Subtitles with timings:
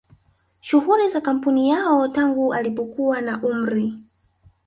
[0.61, 3.93] shughuli za kampuni yao tangu alipokuwa na umri